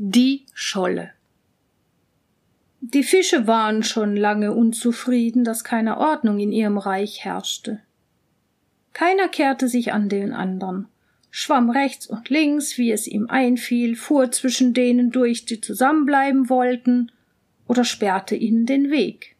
Die 0.00 0.46
Scholle. 0.54 1.10
Die 2.80 3.02
Fische 3.02 3.48
waren 3.48 3.82
schon 3.82 4.14
lange 4.14 4.52
unzufrieden, 4.54 5.42
dass 5.42 5.64
keine 5.64 5.98
Ordnung 5.98 6.38
in 6.38 6.52
ihrem 6.52 6.78
Reich 6.78 7.24
herrschte. 7.24 7.80
Keiner 8.92 9.26
kehrte 9.26 9.66
sich 9.66 9.92
an 9.92 10.08
den 10.08 10.32
anderen, 10.32 10.86
schwamm 11.32 11.68
rechts 11.68 12.06
und 12.06 12.28
links, 12.28 12.78
wie 12.78 12.92
es 12.92 13.08
ihm 13.08 13.26
einfiel, 13.28 13.96
fuhr 13.96 14.30
zwischen 14.30 14.72
denen 14.72 15.10
durch, 15.10 15.46
die 15.46 15.60
zusammenbleiben 15.60 16.48
wollten, 16.48 17.10
oder 17.66 17.82
sperrte 17.82 18.36
ihnen 18.36 18.66
den 18.66 18.92
Weg. 18.92 19.34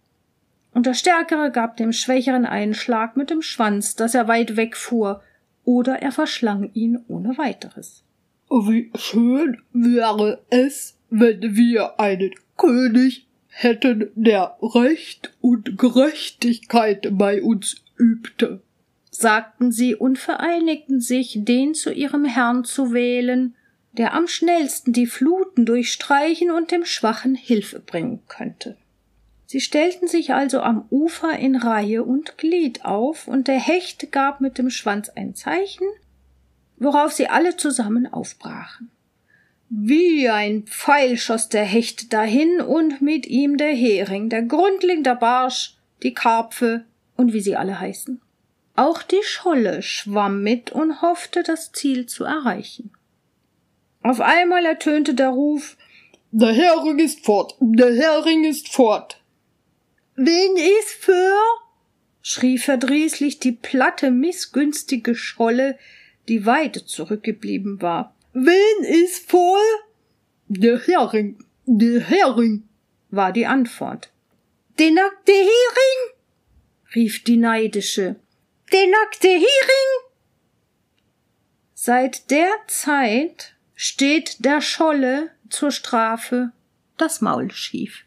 Und 0.74 0.86
der 0.86 0.94
Stärkere 0.94 1.52
gab 1.52 1.76
dem 1.76 1.92
Schwächeren 1.92 2.46
einen 2.46 2.74
Schlag 2.74 3.16
mit 3.16 3.30
dem 3.30 3.42
Schwanz, 3.42 3.94
dass 3.94 4.16
er 4.16 4.26
weit 4.26 4.56
wegfuhr, 4.56 5.22
oder 5.64 6.02
er 6.02 6.10
verschlang 6.10 6.72
ihn 6.74 6.98
ohne 7.06 7.38
weiteres. 7.38 8.02
Wie 8.50 8.90
schön 8.94 9.60
wäre 9.72 10.42
es, 10.50 10.98
wenn 11.10 11.54
wir 11.56 12.00
einen 12.00 12.34
König 12.56 13.26
hätten, 13.48 14.10
der 14.14 14.56
Recht 14.62 15.34
und 15.40 15.76
Gerechtigkeit 15.76 17.08
bei 17.12 17.42
uns 17.42 17.82
übte, 17.98 18.62
sagten 19.10 19.72
sie 19.72 19.94
und 19.94 20.18
vereinigten 20.18 21.00
sich, 21.00 21.40
den 21.42 21.74
zu 21.74 21.92
ihrem 21.92 22.24
Herrn 22.24 22.64
zu 22.64 22.92
wählen, 22.92 23.54
der 23.92 24.14
am 24.14 24.28
schnellsten 24.28 24.92
die 24.92 25.06
Fluten 25.06 25.66
durchstreichen 25.66 26.50
und 26.50 26.70
dem 26.70 26.84
Schwachen 26.84 27.34
Hilfe 27.34 27.80
bringen 27.80 28.20
könnte. 28.28 28.76
Sie 29.46 29.60
stellten 29.60 30.08
sich 30.08 30.34
also 30.34 30.60
am 30.60 30.86
Ufer 30.90 31.38
in 31.38 31.56
Reihe 31.56 32.04
und 32.04 32.38
Glied 32.38 32.84
auf, 32.84 33.26
und 33.26 33.48
der 33.48 33.58
Hecht 33.58 34.12
gab 34.12 34.40
mit 34.40 34.58
dem 34.58 34.70
Schwanz 34.70 35.08
ein 35.08 35.34
Zeichen, 35.34 35.86
worauf 36.78 37.12
sie 37.12 37.28
alle 37.28 37.56
zusammen 37.56 38.12
aufbrachen. 38.12 38.90
Wie 39.70 40.28
ein 40.28 40.62
Pfeil 40.64 41.18
schoss 41.18 41.48
der 41.48 41.64
Hecht 41.64 42.12
dahin 42.12 42.60
und 42.60 43.02
mit 43.02 43.26
ihm 43.26 43.58
der 43.58 43.74
Hering, 43.74 44.30
der 44.30 44.42
Grundling, 44.42 45.02
der 45.02 45.16
Barsch, 45.16 45.76
die 46.02 46.14
Karpfe 46.14 46.84
und 47.16 47.32
wie 47.32 47.40
sie 47.40 47.56
alle 47.56 47.78
heißen. 47.78 48.20
Auch 48.76 49.02
die 49.02 49.22
Scholle 49.22 49.82
schwamm 49.82 50.42
mit 50.42 50.70
und 50.70 51.02
hoffte, 51.02 51.42
das 51.42 51.72
Ziel 51.72 52.06
zu 52.06 52.24
erreichen. 52.24 52.92
Auf 54.02 54.20
einmal 54.20 54.64
ertönte 54.64 55.14
der 55.14 55.30
Ruf 55.30 55.76
Der 56.30 56.52
Hering 56.52 56.98
ist 56.98 57.24
fort, 57.24 57.56
der 57.60 57.92
Hering 57.94 58.44
ist 58.44 58.68
fort. 58.68 59.20
Wen 60.14 60.56
ist 60.56 60.90
für? 60.90 61.36
schrie 62.22 62.58
verdrießlich 62.58 63.40
die 63.40 63.52
platte, 63.52 64.10
missgünstige 64.10 65.14
Scholle, 65.14 65.78
die 66.28 66.46
weit 66.46 66.76
zurückgeblieben 66.76 67.80
war. 67.82 68.14
Wen 68.32 68.84
ist 68.84 69.28
voll? 69.28 69.64
Der 70.48 70.78
Hering, 70.78 71.44
der 71.66 72.00
Hering, 72.00 72.68
war 73.10 73.32
die 73.32 73.46
Antwort. 73.46 74.10
Der 74.78 74.90
nackte 74.90 75.32
Hering? 75.32 76.14
rief 76.94 77.24
die 77.24 77.36
Neidische. 77.36 78.16
Der 78.72 78.86
nackte 78.86 79.28
Hering? 79.28 80.08
Seit 81.74 82.30
der 82.30 82.50
Zeit 82.66 83.54
steht 83.74 84.44
der 84.44 84.60
Scholle 84.60 85.30
zur 85.48 85.70
Strafe 85.70 86.52
das 86.96 87.20
Maul 87.20 87.50
schief. 87.50 88.04